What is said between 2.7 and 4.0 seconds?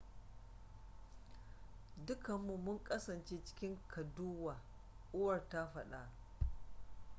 kasance cikin